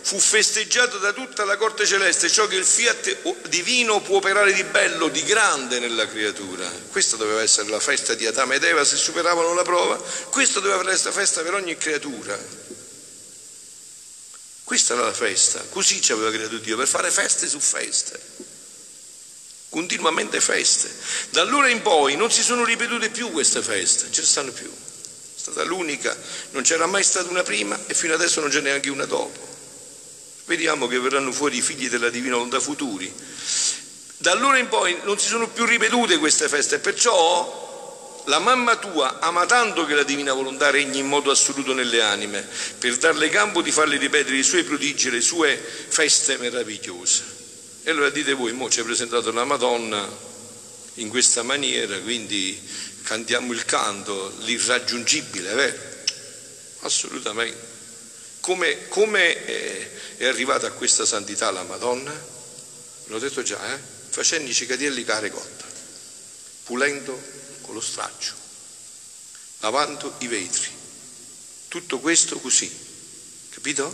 fu 0.02 0.18
festeggiata 0.18 0.98
da 0.98 1.12
tutta 1.12 1.44
la 1.44 1.56
corte 1.56 1.86
celeste, 1.86 2.28
ciò 2.28 2.46
che 2.46 2.56
il 2.56 2.64
fiat 2.64 3.48
divino 3.48 4.00
può 4.02 4.16
operare 4.16 4.52
di 4.52 4.64
bello, 4.64 5.08
di 5.08 5.22
grande 5.22 5.78
nella 5.78 6.08
creatura. 6.08 6.68
Questa 6.90 7.16
doveva 7.16 7.40
essere 7.40 7.68
la 7.68 7.80
festa 7.80 8.14
di 8.14 8.26
Adamo 8.26 8.52
ed 8.54 8.64
Eva 8.64 8.84
se 8.84 8.96
superavano 8.96 9.54
la 9.54 9.62
prova, 9.62 9.96
questa 10.30 10.60
doveva 10.60 10.90
essere 10.90 11.14
la 11.14 11.20
festa 11.20 11.42
per 11.42 11.54
ogni 11.54 11.76
creatura. 11.76 12.38
Questa 14.64 14.94
era 14.94 15.04
la 15.04 15.12
festa, 15.12 15.64
così 15.68 16.00
ci 16.00 16.12
aveva 16.12 16.30
creato 16.30 16.56
Dio, 16.58 16.76
per 16.76 16.88
fare 16.88 17.10
feste 17.10 17.48
su 17.48 17.60
feste, 17.60 18.18
continuamente 19.68 20.40
feste. 20.40 20.90
Da 21.30 21.42
allora 21.42 21.68
in 21.68 21.82
poi 21.82 22.16
non 22.16 22.30
si 22.30 22.42
sono 22.42 22.64
ripetute 22.64 23.10
più 23.10 23.30
queste 23.30 23.62
feste, 23.62 24.10
ce 24.10 24.22
ne 24.22 24.26
stanno 24.26 24.50
più. 24.50 24.70
È 24.72 25.38
stata 25.38 25.62
l'unica, 25.64 26.16
non 26.50 26.62
c'era 26.62 26.86
mai 26.86 27.04
stata 27.04 27.28
una 27.28 27.42
prima 27.42 27.78
e 27.86 27.94
fino 27.94 28.14
adesso 28.14 28.40
non 28.40 28.48
c'è 28.48 28.60
neanche 28.60 28.90
una 28.90 29.04
dopo. 29.04 29.51
Vediamo 30.52 30.86
che 30.86 31.00
verranno 31.00 31.32
fuori 31.32 31.56
i 31.56 31.62
figli 31.62 31.88
della 31.88 32.10
divina 32.10 32.34
volontà 32.34 32.60
futuri. 32.60 33.10
Da 34.18 34.32
allora 34.32 34.58
in 34.58 34.68
poi 34.68 34.94
non 35.04 35.18
si 35.18 35.26
sono 35.26 35.48
più 35.48 35.64
ripetute 35.64 36.18
queste 36.18 36.46
feste, 36.46 36.78
perciò 36.78 38.22
la 38.26 38.38
mamma 38.38 38.76
tua 38.76 39.18
ama 39.20 39.46
tanto 39.46 39.86
che 39.86 39.94
la 39.94 40.02
divina 40.02 40.34
volontà 40.34 40.68
regni 40.68 40.98
in 40.98 41.06
modo 41.06 41.30
assoluto 41.30 41.72
nelle 41.72 42.02
anime, 42.02 42.46
per 42.78 42.98
darle 42.98 43.30
campo 43.30 43.62
di 43.62 43.70
farle 43.70 43.96
ripetere 43.96 44.36
i 44.36 44.42
suoi 44.42 44.62
prodigi, 44.62 45.08
le 45.08 45.22
sue 45.22 45.56
feste 45.56 46.36
meravigliose. 46.36 47.22
E 47.84 47.90
allora 47.90 48.10
dite 48.10 48.34
voi, 48.34 48.52
mo 48.52 48.68
ci 48.68 48.80
è 48.80 48.84
presentato 48.84 49.32
la 49.32 49.44
Madonna 49.44 50.06
in 50.96 51.08
questa 51.08 51.42
maniera, 51.42 51.98
quindi 52.00 52.60
cantiamo 53.04 53.54
il 53.54 53.64
canto, 53.64 54.34
l'irraggiungibile, 54.40 55.54
vero? 55.54 55.78
Assolutamente. 56.80 57.70
Come, 58.40 58.88
come 58.88 59.90
è 60.22 60.28
arrivata 60.28 60.68
a 60.68 60.70
questa 60.70 61.04
santità 61.04 61.50
la 61.50 61.64
Madonna? 61.64 62.12
L'ho 63.06 63.18
detto 63.18 63.42
già, 63.42 63.74
eh? 63.74 63.78
Facendo 64.10 64.48
i 64.48 64.54
cicadielli 64.54 65.02
care 65.02 65.32
cotta, 65.32 65.64
pulendo 66.62 67.20
con 67.62 67.74
lo 67.74 67.80
straccio, 67.80 68.32
lavando 69.58 70.14
i 70.18 70.28
vetri. 70.28 70.70
Tutto 71.66 71.98
questo 71.98 72.38
così, 72.38 72.70
capito? 73.50 73.92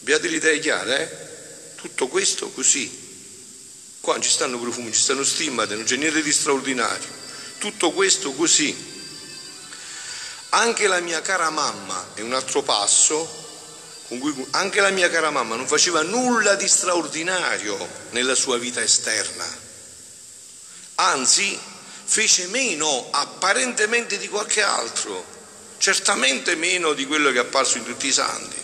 Abbiate 0.00 0.28
l'idea 0.28 0.58
chiara, 0.58 0.98
eh? 0.98 1.74
Tutto 1.76 2.08
questo 2.08 2.50
così. 2.50 3.04
Qua 4.00 4.12
non 4.12 4.22
ci 4.22 4.30
stanno 4.30 4.60
profumi, 4.60 4.92
ci 4.92 5.00
stanno 5.00 5.24
stimmate, 5.24 5.74
non 5.74 5.84
c'è 5.84 5.96
niente 5.96 6.20
di 6.20 6.32
straordinario. 6.32 7.08
Tutto 7.56 7.92
questo 7.92 8.32
così. 8.32 8.76
Anche 10.50 10.86
la 10.86 11.00
mia 11.00 11.22
cara 11.22 11.48
mamma, 11.48 12.10
è 12.12 12.20
un 12.20 12.34
altro 12.34 12.62
passo, 12.62 13.44
con 14.08 14.18
cui 14.18 14.46
anche 14.50 14.80
la 14.80 14.90
mia 14.90 15.10
cara 15.10 15.30
mamma 15.30 15.56
non 15.56 15.66
faceva 15.66 16.02
nulla 16.02 16.54
di 16.54 16.68
straordinario 16.68 17.76
nella 18.10 18.34
sua 18.34 18.56
vita 18.56 18.80
esterna. 18.80 19.46
Anzi, 20.96 21.58
fece 22.04 22.46
meno 22.46 23.08
apparentemente 23.10 24.16
di 24.16 24.28
qualche 24.28 24.62
altro, 24.62 25.24
certamente 25.78 26.54
meno 26.54 26.92
di 26.92 27.04
quello 27.04 27.30
che 27.32 27.38
è 27.38 27.40
apparso 27.40 27.78
in 27.78 27.84
tutti 27.84 28.06
i 28.06 28.12
santi. 28.12 28.56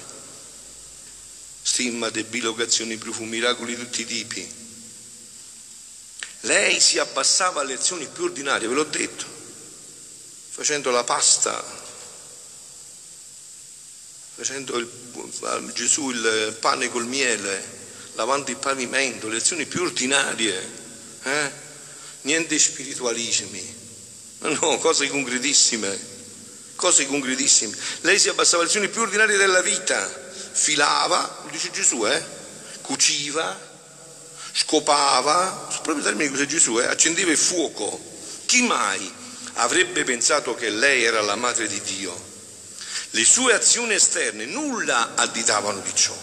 Stimmate, 1.63 2.25
bilocazioni, 2.25 2.97
profumi, 2.97 3.31
miracoli 3.31 3.75
di 3.75 3.83
tutti 3.83 4.03
i 4.03 4.07
tipi. 4.07 4.61
Lei 6.41 6.81
si 6.81 6.99
abbassava 6.99 7.61
alle 7.61 7.75
azioni 7.75 8.07
più 8.07 8.25
ordinarie, 8.25 8.67
ve 8.67 8.75
l'ho 8.75 8.85
detto, 8.85 9.25
facendo 10.51 10.91
la 10.91 11.05
pasta, 11.05 11.82
facendo 14.45 14.77
il, 14.77 15.73
Gesù 15.73 16.11
il 16.11 16.57
pane 16.59 16.91
col 16.91 17.07
miele, 17.07 17.63
lavando 18.15 18.51
il 18.51 18.57
pavimento, 18.57 19.29
le 19.29 19.37
azioni 19.37 19.67
più 19.67 19.83
ordinarie. 19.83 20.81
Eh? 21.23 21.61
niente 22.23 22.59
spiritualismi, 22.59 23.77
no, 24.41 24.79
cose 24.79 25.09
concretissime, 25.09 25.97
cose 26.75 27.07
concretissime. 27.07 27.77
Lei 28.01 28.19
si 28.19 28.29
abbassava 28.29 28.63
alle 28.63 28.71
azioni 28.71 28.89
più 28.89 29.03
ordinarie 29.03 29.37
della 29.37 29.63
vita, 29.63 30.09
filava, 30.53 31.45
dice 31.51 31.71
Gesù, 31.71 32.05
eh? 32.07 32.25
cuciva, 32.81 33.71
scopava, 34.53 35.69
proprio 35.83 36.05
termini 36.05 36.29
che 36.29 36.35
usa 36.35 36.47
Gesù, 36.47 36.81
eh? 36.81 36.87
accendeva 36.87 37.31
il 37.31 37.39
fuoco. 37.39 38.11
Chi 38.47 38.63
mai 38.63 39.13
avrebbe 39.55 40.03
pensato 40.03 40.55
che 40.57 40.69
lei 40.69 41.05
era 41.05 41.21
la 41.21 41.37
madre 41.37 41.69
di 41.69 41.81
Dio? 41.81 42.31
Le 43.14 43.25
sue 43.25 43.52
azioni 43.52 43.95
esterne 43.95 44.47
nulla 44.47 45.14
additavano 45.14 45.81
di 45.81 45.95
ciò. 45.95 46.16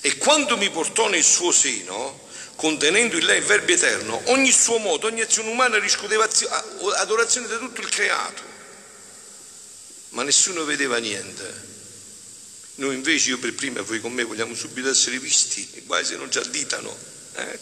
E 0.00 0.16
quando 0.16 0.56
mi 0.56 0.70
portò 0.70 1.08
nel 1.08 1.24
suo 1.24 1.50
seno, 1.50 2.28
contenendo 2.54 3.16
in 3.16 3.24
lei 3.24 3.38
il 3.38 3.44
Verbo 3.44 3.72
eterno, 3.72 4.20
ogni 4.26 4.52
suo 4.52 4.78
modo, 4.78 5.08
ogni 5.08 5.20
azione 5.20 5.50
umana 5.50 5.78
riscuoteva 5.78 6.28
adorazione 6.98 7.48
da 7.48 7.58
tutto 7.58 7.80
il 7.80 7.88
creato, 7.88 8.42
ma 10.10 10.22
nessuno 10.22 10.64
vedeva 10.64 10.98
niente. 10.98 11.66
Noi 12.76 12.94
invece, 12.94 13.30
io 13.30 13.38
per 13.38 13.54
prima 13.54 13.80
e 13.80 13.82
voi 13.82 14.00
con 14.00 14.12
me, 14.12 14.22
vogliamo 14.22 14.54
subito 14.54 14.88
essere 14.88 15.18
visti, 15.18 15.68
e 15.74 15.82
guai 15.82 16.04
se 16.04 16.14
non 16.14 16.30
ci 16.30 16.38
additano. 16.38 16.96
Eh? 17.34 17.58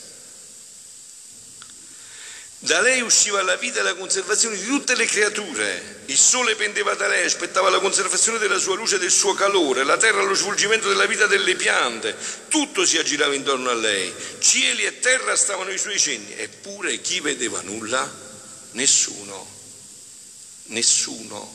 Da 2.59 2.81
lei 2.81 3.03
usciva 3.03 3.43
la 3.43 3.57
vita 3.57 3.81
e 3.81 3.83
la 3.83 3.95
conservazione 3.95 4.57
di 4.57 4.65
tutte 4.65 4.97
le 4.97 5.05
creature. 5.05 6.05
Il 6.07 6.17
sole 6.17 6.57
pendeva 6.57 6.95
da 6.95 7.07
lei, 7.07 7.27
aspettava 7.27 7.69
la 7.69 7.81
conservazione 7.81 8.39
della 8.39 8.59
sua 8.59 8.75
luce 8.77 8.97
e 8.97 8.99
del 8.99 9.11
suo 9.11 9.35
calore, 9.35 9.85
la 9.85 9.99
terra 9.99 10.23
lo 10.23 10.35
svolgimento 10.35 10.89
della 10.89 11.05
vita 11.05 11.27
delle 11.27 11.55
piante. 11.55 12.17
Tutto 12.49 12.87
si 12.87 12.97
aggirava 12.97 13.35
intorno 13.35 13.69
a 13.69 13.75
lei. 13.75 14.13
Cieli 14.39 14.85
e 14.85 15.01
terra 15.01 15.37
stavano 15.37 15.69
ai 15.69 15.79
suoi 15.79 15.99
cenni. 15.99 16.33
Eppure 16.35 17.01
chi 17.03 17.21
vedeva 17.21 17.61
nulla? 17.61 18.11
Nessuno. 18.73 19.55
Nessuno. 20.69 21.55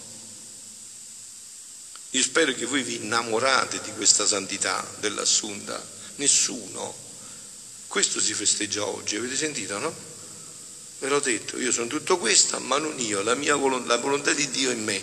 Io 2.11 2.21
spero 2.21 2.53
che 2.53 2.65
voi 2.65 2.83
vi 2.83 2.95
innamorate 2.95 3.81
di 3.81 3.91
questa 3.93 4.27
santità 4.27 4.85
dell'assunta. 4.99 5.83
Nessuno. 6.15 6.93
Questo 7.87 8.19
si 8.19 8.33
festeggia 8.33 8.85
oggi, 8.85 9.15
avete 9.15 9.35
sentito, 9.35 9.79
no? 9.79 10.10
Ve 11.01 11.07
l'ho 11.07 11.19
detto, 11.19 11.57
io 11.57 11.71
sono 11.71 11.87
tutto 11.87 12.19
questo, 12.19 12.59
ma 12.59 12.77
non 12.77 12.93
io, 12.99 13.23
la 13.23 13.33
mia 13.33 13.55
volontà, 13.55 13.95
la 13.95 13.99
volontà 13.99 14.33
di 14.33 14.47
Dio 14.51 14.69
in 14.69 14.83
me. 14.83 15.01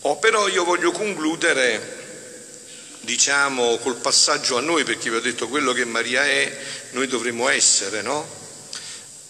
Oh, 0.00 0.18
però 0.18 0.48
io 0.48 0.64
voglio 0.64 0.90
concludere, 0.90 2.98
diciamo, 3.02 3.78
col 3.78 3.94
passaggio 3.94 4.56
a 4.56 4.60
noi, 4.60 4.82
perché 4.82 5.08
vi 5.08 5.14
ho 5.14 5.20
detto 5.20 5.46
quello 5.46 5.72
che 5.72 5.84
Maria 5.84 6.24
è, 6.24 6.58
noi 6.90 7.06
dovremmo 7.06 7.48
essere, 7.48 8.02
no? 8.02 8.28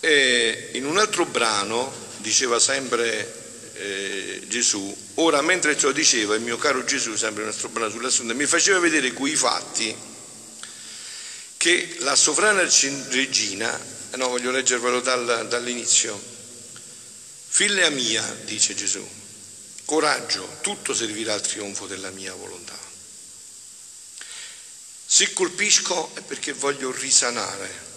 E 0.01 0.71
in 0.73 0.87
un 0.87 0.97
altro 0.97 1.27
brano, 1.27 1.93
diceva 2.17 2.59
sempre 2.59 3.71
eh, 3.75 4.43
Gesù, 4.47 4.97
ora 5.17 5.43
mentre 5.43 5.77
ciò 5.77 5.93
diceva 5.93 6.35
il 6.35 6.41
mio 6.41 6.57
caro 6.57 6.83
Gesù, 6.83 7.15
sempre 7.15 7.43
il 7.43 7.49
nostro 7.49 7.69
brano 7.69 7.91
sull'assunto, 7.91 8.35
mi 8.35 8.47
faceva 8.47 8.79
vedere 8.79 9.13
quei 9.13 9.37
fatti 9.37 9.95
che 11.59 11.97
la 11.99 12.17
sovrana 12.17 12.63
regina, 12.63 13.99
no 14.17 14.29
voglio 14.29 14.51
leggervelo 14.51 15.01
dal, 15.01 15.47
dall'inizio, 15.49 16.21
figlia 17.49 17.89
mia, 17.91 18.23
dice 18.45 18.75
Gesù, 18.75 19.07
coraggio, 19.85 20.59
tutto 20.61 20.95
servirà 20.95 21.35
al 21.35 21.43
trionfo 21.43 21.87
della 21.87 22.11
mia 22.11 22.35
volontà. 22.35 22.79
Se 25.07 25.33
colpisco 25.33 26.15
è 26.15 26.21
perché 26.23 26.53
voglio 26.53 26.93
risanare 26.93 27.89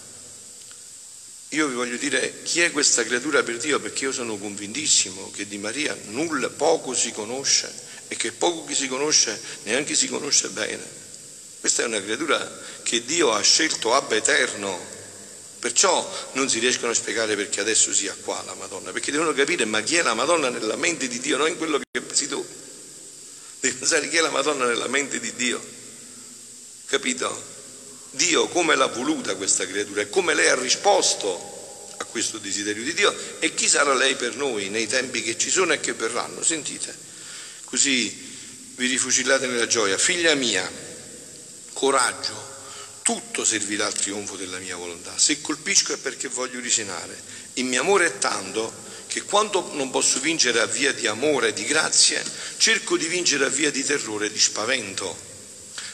io 1.53 1.67
vi 1.67 1.75
voglio 1.75 1.98
dire 1.98 2.41
chi 2.41 2.62
è 2.62 2.72
questa 2.72 3.03
creatura 3.03 3.43
per 3.43 3.58
Dio 3.58 3.79
perché 3.79 4.05
io 4.05 4.12
sono 4.12 4.38
convintissimo 4.38 5.29
che 5.29 5.48
di 5.48 5.60
Maria 5.60 5.96
nulla, 6.05 6.50
poco 6.50 6.96
si 6.96 7.12
conosce 7.12 7.72
e 8.08 8.15
che 8.15 8.32
poco 8.32 8.65
chi 8.65 8.74
si 8.74 8.88
conosce 8.88 9.39
neanche 9.63 9.93
si 9.93 10.08
conosce 10.08 10.50
bene. 10.50 10.84
Questa 11.60 11.84
è 11.84 11.86
una 11.86 12.01
creatura 12.01 12.60
che 12.82 13.05
Dio 13.05 13.32
ha 13.32 13.41
scelto 13.41 13.93
ab 13.93 14.12
eterno, 14.13 14.79
perciò 15.63 16.29
non 16.34 16.50
si 16.50 16.60
riescono 16.60 16.91
a 16.91 16.93
spiegare 16.93 17.38
perché 17.38 17.62
adesso 17.62 17.93
sia 17.93 18.13
qua 18.22 18.43
la 18.46 18.53
Madonna, 18.53 18.91
perché 18.91 19.13
devono 19.13 19.32
capire 19.32 19.63
ma 19.63 19.79
chi 19.79 19.96
è 19.96 20.01
la 20.01 20.13
Madonna 20.13 20.50
nella 20.50 20.75
mente 20.75 21.08
di 21.08 21.22
Dio, 21.22 21.38
non 21.38 21.48
in 21.48 21.55
quello 21.55 21.79
che 21.79 22.01
pensi 22.01 22.27
tu. 22.27 22.46
Devi 23.62 23.77
pensare 23.77 24.10
chi 24.10 24.17
è 24.17 24.20
la 24.20 24.29
Madonna 24.29 24.65
nella 24.65 24.89
mente 24.89 25.22
di 25.22 25.34
Dio, 25.36 25.65
capito? 26.88 27.41
Dio 28.12 28.50
come 28.50 28.75
l'ha 28.75 28.88
voluta 28.88 29.38
questa 29.38 29.65
creatura 29.65 30.01
e 30.01 30.10
come 30.10 30.34
lei 30.34 30.50
ha 30.50 30.55
risposto 30.55 31.93
a 31.96 32.03
questo 32.03 32.39
desiderio 32.39 32.84
di 32.84 32.93
Dio 32.93 33.15
e 33.39 33.53
chi 33.53 33.70
sarà 33.70 33.93
lei 33.93 34.15
per 34.15 34.36
noi 34.36 34.67
nei 34.67 34.86
tempi 34.86 35.22
che 35.22 35.38
ci 35.38 35.50
sono 35.50 35.72
e 35.72 35.79
che 35.79 35.93
verranno. 35.93 36.43
Sentite, 36.43 36.93
così 37.63 38.36
vi 38.75 38.88
rifucillate 38.88 39.48
nella 39.48 39.67
gioia. 39.67 39.98
Figlia 39.98 40.36
mia, 40.36 40.70
coraggio, 41.72 42.52
tutto 43.03 43.43
servirà 43.43 43.86
al 43.86 43.93
trionfo 43.93 44.36
della 44.36 44.57
mia 44.57 44.77
volontà. 44.77 45.12
Se 45.17 45.41
colpisco 45.41 45.93
è 45.93 45.98
perché 45.98 46.29
voglio 46.29 46.60
risenare. 46.60 47.22
Il 47.55 47.65
mio 47.65 47.81
amore 47.81 48.07
è 48.07 48.17
tanto 48.17 48.74
che 49.07 49.22
quando 49.24 49.72
non 49.74 49.91
posso 49.91 50.19
vincere 50.19 50.60
a 50.62 50.65
via 50.65 50.91
di 50.93 51.05
amore 51.05 51.50
e 51.50 51.53
di 51.53 51.65
grazie, 51.65 52.24
cerco 52.57 52.98
di 52.98 53.05
vincere 53.05 53.45
a 53.45 53.50
via 53.50 53.69
di 53.69 53.83
terrore 53.83 54.27
e 54.27 54.31
di 54.31 54.39
spavento. 54.39 55.15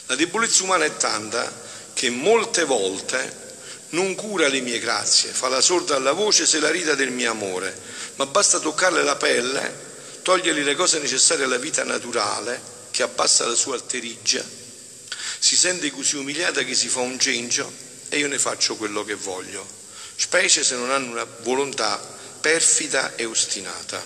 La 0.06 0.16
debolezza 0.16 0.64
umana 0.64 0.86
è 0.86 0.96
tanta 0.96 1.68
che 1.94 2.10
molte 2.10 2.64
volte 2.64 3.48
non 3.90 4.14
cura 4.16 4.48
le 4.48 4.62
mie 4.62 4.80
grazie, 4.80 5.32
fa 5.32 5.50
la 5.50 5.62
sorda 5.62 5.96
alla 5.96 6.12
voce 6.12 6.46
se 6.46 6.60
la 6.60 6.70
rida 6.70 6.94
del 6.94 7.12
mio 7.12 7.32
amore, 7.32 7.76
ma 8.16 8.26
basta 8.28 8.60
toccarle 8.60 9.04
la 9.04 9.16
pelle, 9.16 9.88
togliergli 10.22 10.64
le 10.64 10.76
cose 10.76 11.00
necessarie 11.00 11.46
alla 11.46 11.58
vita 11.58 11.84
naturale, 11.84 12.62
che 12.92 13.04
abbassa 13.04 13.48
la 13.48 13.56
sua 13.56 13.76
alterigia, 13.76 14.44
sente 15.60 15.92
così 15.92 16.16
umiliata 16.16 16.64
che 16.64 16.74
si 16.74 16.88
fa 16.88 17.02
un 17.02 17.20
cencio 17.20 17.70
e 18.08 18.18
io 18.18 18.30
ne 18.30 18.40
faccio 18.40 18.78
quello 18.78 19.04
che 19.04 19.16
voglio, 19.16 19.68
specie 20.16 20.64
se 20.64 20.78
non 20.78 20.90
hanno 20.90 21.12
una 21.12 21.26
volontà 21.42 21.98
perfida 22.40 23.18
e 23.18 23.26
ostinata. 23.26 24.02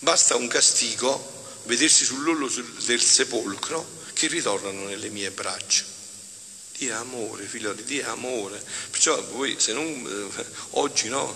Basta 0.00 0.36
un 0.36 0.46
castigo, 0.46 1.62
vedersi 1.62 2.04
sull'ollo 2.04 2.52
del 2.84 3.00
sepolcro, 3.00 4.04
che 4.12 4.26
ritornano 4.26 4.84
nelle 4.84 5.08
mie 5.08 5.30
braccia. 5.30 5.84
Dio 6.76 6.90
è 6.90 6.96
amore, 6.96 7.46
figlioli, 7.46 7.84
Dio 7.84 8.02
è 8.02 8.08
amore. 8.08 8.62
Perciò 8.90 9.18
voi, 9.28 9.56
se 9.58 9.72
non, 9.72 10.30
eh, 10.36 10.44
oggi 10.72 11.08
no, 11.08 11.34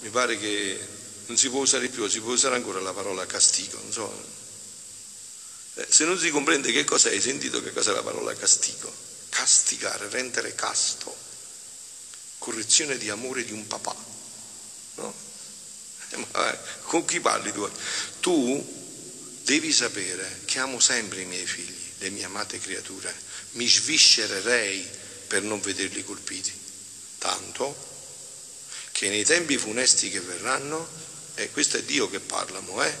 mi 0.00 0.10
pare 0.10 0.38
che 0.38 0.78
non 1.24 1.38
si 1.38 1.48
può 1.48 1.60
usare 1.60 1.88
più, 1.88 2.06
si 2.06 2.20
può 2.20 2.32
usare 2.32 2.56
ancora 2.56 2.80
la 2.80 2.92
parola 2.92 3.24
castigo, 3.24 3.78
non 3.80 3.92
so. 3.92 4.40
Eh, 5.74 5.86
se 5.88 6.04
non 6.04 6.18
si 6.18 6.30
comprende 6.30 6.72
che 6.72 6.84
cosa 6.84 7.08
hai 7.08 7.20
sentito, 7.20 7.62
che 7.62 7.72
cos'è 7.72 7.92
la 7.92 8.02
parola 8.02 8.34
castigo? 8.34 8.92
Castigare, 9.30 10.08
rendere 10.10 10.54
casto, 10.54 11.16
correzione 12.38 12.98
di 12.98 13.08
amore 13.08 13.44
di 13.44 13.52
un 13.52 13.66
papà, 13.66 13.94
no? 14.96 15.14
Eh, 16.10 16.16
ma, 16.16 16.52
eh, 16.52 16.58
con 16.82 17.04
chi 17.04 17.20
parli 17.20 17.52
tu? 17.52 17.68
Tu 18.20 18.80
devi 19.44 19.72
sapere 19.72 20.40
che 20.44 20.58
amo 20.58 20.78
sempre 20.78 21.22
i 21.22 21.24
miei 21.26 21.46
figli, 21.46 21.92
le 21.98 22.10
mie 22.10 22.24
amate 22.24 22.58
creature 22.58 23.30
mi 23.52 23.68
sviscererei 23.68 24.88
per 25.26 25.42
non 25.42 25.60
vederli 25.60 26.04
colpiti, 26.04 26.52
tanto 27.18 27.90
che 28.92 29.08
nei 29.08 29.24
tempi 29.24 29.56
funesti 29.58 30.10
che 30.10 30.20
verranno, 30.20 30.86
e 31.34 31.50
questo 31.50 31.78
è 31.78 31.82
Dio 31.82 32.08
che 32.08 32.20
parla, 32.20 32.60
Moè, 32.60 32.94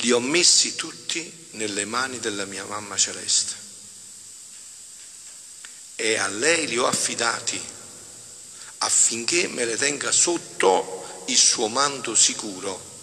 li 0.00 0.10
ho 0.10 0.20
messi 0.20 0.74
tutti 0.74 1.48
nelle 1.52 1.84
mani 1.84 2.18
della 2.18 2.44
mia 2.44 2.64
mamma 2.64 2.96
celeste 2.96 3.64
e 5.96 6.16
a 6.18 6.28
lei 6.28 6.66
li 6.66 6.76
ho 6.76 6.86
affidati 6.86 7.60
affinché 8.78 9.48
me 9.48 9.64
le 9.64 9.76
tenga 9.76 10.12
sotto 10.12 11.24
il 11.28 11.38
suo 11.38 11.68
manto 11.68 12.14
sicuro. 12.14 12.94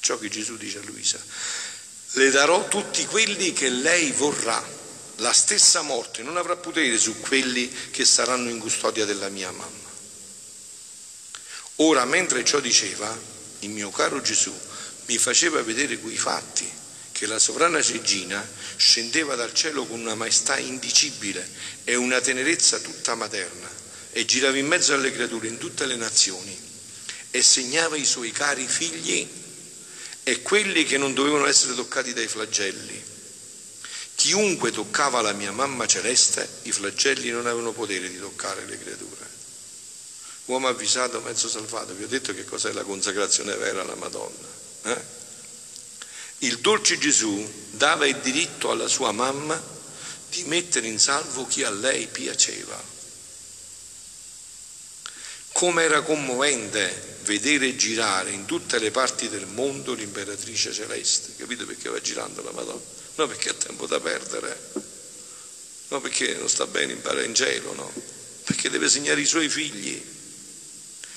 Ciò 0.00 0.18
che 0.18 0.28
Gesù 0.28 0.56
dice 0.56 0.78
a 0.78 0.82
Luisa 0.82 1.18
le 2.14 2.30
darò 2.30 2.66
tutti 2.68 3.04
quelli 3.06 3.52
che 3.52 3.68
lei 3.68 4.10
vorrà. 4.10 4.78
La 5.16 5.32
stessa 5.32 5.82
morte 5.82 6.22
non 6.22 6.36
avrà 6.38 6.56
potere 6.56 6.98
su 6.98 7.20
quelli 7.20 7.70
che 7.90 8.04
saranno 8.04 8.48
in 8.48 8.58
custodia 8.58 9.04
della 9.04 9.28
mia 9.28 9.50
mamma. 9.50 9.88
Ora, 11.76 12.04
mentre 12.06 12.44
ciò 12.44 12.58
diceva, 12.58 13.16
il 13.60 13.68
mio 13.68 13.90
caro 13.90 14.20
Gesù 14.22 14.52
mi 15.10 15.18
faceva 15.18 15.60
vedere 15.64 15.98
quei 15.98 16.16
fatti 16.16 16.70
che 17.10 17.26
la 17.26 17.40
sovrana 17.40 17.82
regina 17.82 18.48
scendeva 18.76 19.34
dal 19.34 19.52
cielo 19.52 19.84
con 19.84 19.98
una 19.98 20.14
maestà 20.14 20.56
indicibile 20.56 21.44
e 21.82 21.96
una 21.96 22.20
tenerezza 22.20 22.78
tutta 22.78 23.16
materna 23.16 23.68
e 24.12 24.24
girava 24.24 24.56
in 24.56 24.68
mezzo 24.68 24.94
alle 24.94 25.10
creature 25.10 25.48
in 25.48 25.58
tutte 25.58 25.84
le 25.86 25.96
nazioni 25.96 26.56
e 27.32 27.42
segnava 27.42 27.96
i 27.96 28.04
suoi 28.04 28.30
cari 28.30 28.68
figli 28.68 29.28
e 30.22 30.42
quelli 30.42 30.84
che 30.84 30.96
non 30.96 31.12
dovevano 31.12 31.46
essere 31.46 31.74
toccati 31.74 32.12
dai 32.12 32.28
flagelli. 32.28 33.02
Chiunque 34.14 34.70
toccava 34.70 35.20
la 35.22 35.32
mia 35.32 35.50
mamma 35.50 35.88
celeste, 35.88 36.48
i 36.62 36.72
flagelli 36.72 37.30
non 37.30 37.46
avevano 37.46 37.72
potere 37.72 38.08
di 38.08 38.20
toccare 38.20 38.64
le 38.64 38.78
creature. 38.78 39.28
Uomo 40.44 40.68
avvisato, 40.68 41.20
mezzo 41.20 41.48
salvato, 41.48 41.94
vi 41.94 42.04
ho 42.04 42.08
detto 42.08 42.32
che 42.32 42.44
cos'è 42.44 42.70
la 42.70 42.84
consacrazione 42.84 43.56
vera 43.56 43.80
alla 43.82 43.96
Madonna. 43.96 44.59
Eh? 44.82 45.18
Il 46.38 46.58
dolce 46.58 46.98
Gesù 46.98 47.48
dava 47.70 48.06
il 48.06 48.16
diritto 48.16 48.70
alla 48.70 48.88
sua 48.88 49.12
mamma 49.12 49.60
di 50.30 50.44
mettere 50.44 50.86
in 50.86 50.98
salvo 50.98 51.46
chi 51.46 51.62
a 51.64 51.70
lei 51.70 52.06
piaceva. 52.06 52.82
Come 55.52 55.82
era 55.82 56.00
commovente 56.02 57.18
vedere 57.24 57.76
girare 57.76 58.30
in 58.30 58.46
tutte 58.46 58.78
le 58.78 58.90
parti 58.90 59.28
del 59.28 59.46
mondo 59.46 59.92
l'imperatrice 59.92 60.72
celeste. 60.72 61.34
Capite 61.36 61.64
perché 61.64 61.88
va 61.90 62.00
girando 62.00 62.42
la 62.42 62.52
Madonna? 62.52 62.80
No 63.16 63.26
perché 63.26 63.50
ha 63.50 63.54
tempo 63.54 63.86
da 63.86 64.00
perdere, 64.00 64.58
no 65.88 66.00
perché 66.00 66.34
non 66.36 66.48
sta 66.48 66.66
bene 66.66 66.92
imparare 66.92 67.26
in 67.26 67.34
cielo, 67.34 67.74
no, 67.74 67.92
perché 68.44 68.70
deve 68.70 68.88
segnare 68.88 69.20
i 69.20 69.26
suoi 69.26 69.48
figli. 69.50 70.02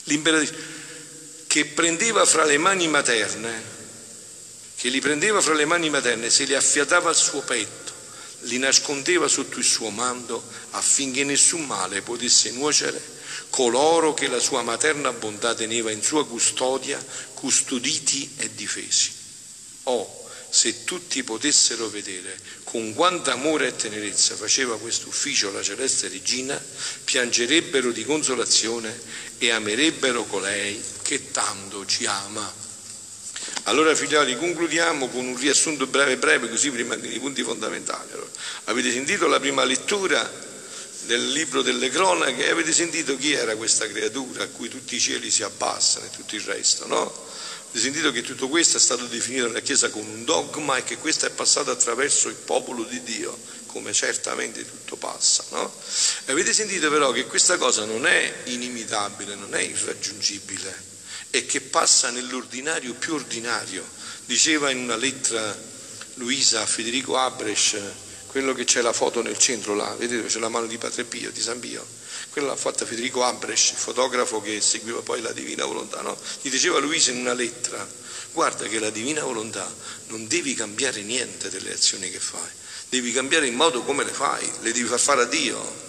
L'imperatrice 0.05 0.81
che 1.53 1.65
prendeva 1.65 2.25
fra 2.25 2.45
le 2.45 2.57
mani 2.57 2.87
materne, 2.87 3.61
che 4.75 4.89
li 4.89 4.99
prendeva 4.99 5.39
fra 5.39 5.53
le 5.53 5.65
mani 5.65 5.87
materne, 5.91 6.31
se 6.31 6.45
li 6.45 6.55
affiatava 6.55 7.09
al 7.09 7.15
suo 7.15 7.41
petto, 7.41 7.93
li 8.45 8.57
nascondeva 8.57 9.27
sotto 9.27 9.59
il 9.59 9.63
suo 9.63 9.91
manto 9.91 10.43
affinché 10.71 11.23
nessun 11.23 11.67
male 11.67 12.01
potesse 12.01 12.49
nuocere 12.49 12.99
coloro 13.51 14.15
che 14.15 14.29
la 14.29 14.39
sua 14.39 14.63
materna 14.63 15.11
bontà 15.11 15.53
teneva 15.53 15.91
in 15.91 16.01
sua 16.01 16.25
custodia, 16.25 16.99
custoditi 17.35 18.33
e 18.37 18.49
difesi. 18.55 19.11
Oh, 19.83 20.23
se 20.49 20.83
tutti 20.85 21.21
potessero 21.21 21.87
vedere 21.87 22.35
con 22.63 22.95
quanto 22.95 23.29
amore 23.29 23.67
e 23.67 23.75
tenerezza 23.75 24.35
faceva 24.35 24.79
questo 24.79 25.07
ufficio 25.07 25.51
la 25.51 25.61
celeste 25.61 26.07
regina, 26.07 26.59
piangerebbero 27.03 27.91
di 27.91 28.03
consolazione 28.03 28.99
e 29.37 29.51
amerebbero 29.51 30.25
colei 30.25 30.81
che 31.13 31.29
tanto 31.29 31.85
ci 31.85 32.07
ama. 32.07 32.51
Allora 33.63 33.93
figlioli, 33.93 34.35
concludiamo 34.35 35.09
con 35.09 35.27
un 35.27 35.37
riassunto 35.37 35.85
breve 35.85 36.17
breve, 36.17 36.49
così 36.49 36.71
prima 36.71 36.95
dei 36.95 37.19
punti 37.19 37.43
fondamentali. 37.43 38.11
Allora, 38.13 38.29
avete 38.65 38.91
sentito 38.91 39.27
la 39.27 39.39
prima 39.39 39.63
lettura 39.63 40.27
del 41.05 41.31
libro 41.31 41.61
delle 41.61 41.89
cronache, 41.89 42.49
avete 42.49 42.73
sentito 42.73 43.15
chi 43.15 43.33
era 43.33 43.55
questa 43.55 43.87
creatura 43.87 44.45
a 44.45 44.47
cui 44.47 44.69
tutti 44.69 44.95
i 44.95 44.99
cieli 44.99 45.29
si 45.29 45.43
abbassano 45.43 46.05
e 46.05 46.09
tutto 46.09 46.33
il 46.33 46.41
resto, 46.41 46.87
no? 46.87 47.01
Avete 47.01 47.79
sentito 47.79 48.11
che 48.11 48.21
tutto 48.21 48.47
questo 48.49 48.77
è 48.77 48.79
stato 48.79 49.05
definito 49.05 49.47
dalla 49.47 49.59
Chiesa 49.59 49.89
come 49.89 50.09
un 50.09 50.25
dogma 50.25 50.77
e 50.77 50.83
che 50.83 50.97
questo 50.97 51.27
è 51.27 51.29
passato 51.29 51.69
attraverso 51.69 52.27
il 52.27 52.35
popolo 52.35 52.83
di 52.83 53.03
Dio, 53.03 53.37
come 53.67 53.93
certamente 53.93 54.65
tutto 54.65 54.95
passa, 54.95 55.43
no? 55.49 55.73
Avete 56.27 56.53
sentito 56.53 56.89
però 56.89 57.11
che 57.11 57.25
questa 57.25 57.57
cosa 57.57 57.85
non 57.85 58.05
è 58.05 58.33
inimitabile, 58.45 59.35
non 59.35 59.53
è 59.55 59.61
irraggiungibile, 59.61 60.91
e 61.29 61.45
che 61.45 61.61
passa 61.61 62.11
nell'ordinario 62.11 62.93
più 62.93 63.15
ordinario. 63.15 63.83
Diceva 64.25 64.69
in 64.69 64.79
una 64.79 64.95
lettera 64.95 65.57
Luisa 66.15 66.61
a 66.61 66.65
Federico 66.65 67.17
Abresch, 67.17 67.79
quello 68.27 68.53
che 68.53 68.65
c'è 68.65 68.81
la 68.81 68.93
foto 68.93 69.21
nel 69.21 69.37
centro 69.37 69.75
là, 69.75 69.95
vedete 69.95 70.27
c'è 70.27 70.39
la 70.39 70.49
mano 70.49 70.67
di 70.67 70.77
Padre 70.77 71.03
Pio, 71.03 71.31
di 71.31 71.41
San 71.41 71.59
Pio, 71.59 71.85
quella 72.29 72.49
l'ha 72.49 72.55
fatta 72.55 72.85
Federico 72.85 73.23
Abresch, 73.23 73.73
fotografo 73.75 74.41
che 74.41 74.59
seguiva 74.61 75.01
poi 75.01 75.21
la 75.21 75.31
Divina 75.31 75.65
Volontà, 75.65 76.01
no? 76.01 76.17
Gli 76.41 76.49
diceva 76.49 76.79
Luisa 76.79 77.11
in 77.11 77.17
una 77.17 77.33
lettera, 77.33 77.87
guarda 78.31 78.67
che 78.67 78.79
la 78.79 78.89
Divina 78.89 79.23
Volontà 79.23 79.71
non 80.07 80.27
devi 80.27 80.53
cambiare 80.53 81.01
niente 81.01 81.49
delle 81.49 81.73
azioni 81.73 82.09
che 82.09 82.19
fai, 82.19 82.49
devi 82.89 83.11
cambiare 83.11 83.47
il 83.47 83.53
modo 83.53 83.83
come 83.83 84.03
le 84.03 84.11
fai, 84.11 84.49
le 84.61 84.71
devi 84.71 84.87
far 84.87 84.99
fare 84.99 85.21
a 85.23 85.25
Dio. 85.25 85.81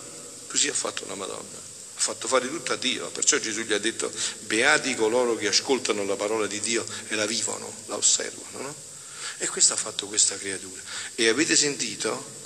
Così 0.49 0.69
ha 0.69 0.75
fatto 0.75 1.05
la 1.09 1.17
Madonna 1.17 1.64
fatto 2.05 2.29
fare 2.29 2.49
tutto 2.49 2.75
a 2.75 2.77
Dio, 2.77 3.09
perciò 3.09 3.39
Gesù 3.39 3.63
gli 3.63 3.73
ha 3.73 3.79
detto 3.79 4.13
beati 4.41 4.95
coloro 4.95 5.37
che 5.37 5.49
ascoltano 5.49 6.05
la 6.05 6.17
parola 6.17 6.47
di 6.47 6.61
Dio 6.61 6.85
e 7.09 7.15
la 7.15 7.25
vivono, 7.25 7.73
la 7.87 7.97
osservano. 7.97 8.59
No? 8.59 8.75
E 9.39 9.49
questo 9.49 9.73
ha 9.73 9.77
fatto 9.77 10.07
questa 10.07 10.37
creatura. 10.37 10.83
E 11.15 11.29
avete 11.29 11.57
sentito? 11.57 12.43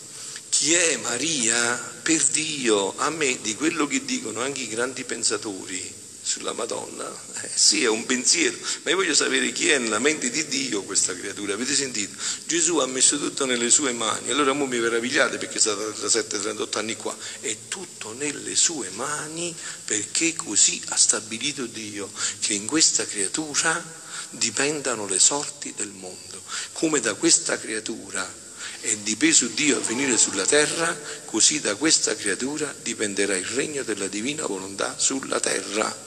Chi 0.49 0.75
è 0.75 0.97
Maria 0.99 1.75
per 2.03 2.23
Dio? 2.27 2.97
A 2.99 3.11
me 3.11 3.41
di 3.41 3.57
quello 3.57 3.89
che 3.89 4.05
dicono 4.05 4.43
anche 4.43 4.61
i 4.61 4.69
grandi 4.69 5.03
pensatori 5.03 5.98
sulla 6.39 6.53
Madonna, 6.53 7.11
eh, 7.43 7.51
sì 7.53 7.83
è 7.83 7.89
un 7.89 8.07
pensiero, 8.07 8.57
ma 8.83 8.91
io 8.91 8.97
voglio 8.97 9.15
sapere 9.15 9.51
chi 9.51 9.71
è 9.71 9.79
nella 9.79 9.99
mente 9.99 10.31
di 10.31 10.47
Dio 10.47 10.85
questa 10.85 11.15
creatura, 11.15 11.55
avete 11.55 11.75
sentito? 11.75 12.17
Gesù 12.47 12.79
ha 12.79 12.87
messo 12.87 13.19
tutto 13.19 13.45
nelle 13.45 13.71
sue 13.71 13.93
mani, 13.93 14.31
allora 14.31 14.53
mo 14.53 14.67
mi 14.67 14.79
meravigliate 14.79 15.37
perché 15.37 15.57
è 15.57 15.61
stato 15.61 15.91
37-38 15.91 16.79
anni 16.79 16.97
qua, 16.97 17.17
è 17.41 17.57
tutto 17.67 18.13
nelle 18.13 18.55
sue 18.55 18.89
mani 18.91 19.55
perché 19.85 20.35
così 20.37 20.81
ha 20.87 20.97
stabilito 20.97 21.67
Dio 21.67 22.09
che 22.39 22.55
in 22.55 22.67
questa 22.67 23.05
creatura 23.05 24.07
dipendano 24.31 25.07
le 25.07 25.19
sorti 25.19 25.75
del 25.77 25.91
mondo, 25.91 26.43
come 26.73 27.01
da 27.01 27.15
questa 27.15 27.59
creatura 27.59 28.47
è 28.81 28.97
dipeso 28.99 29.49
Dio 29.49 29.79
a 29.79 29.81
venire 29.81 30.17
sulla 30.17 30.47
terra, 30.47 30.97
così 31.25 31.59
da 31.61 31.75
questa 31.75 32.15
creatura 32.15 32.73
dipenderà 32.81 33.35
il 33.35 33.45
regno 33.45 33.83
della 33.83 34.07
divina 34.07 34.47
volontà 34.47 34.97
sulla 34.97 35.41
terra 35.41 36.07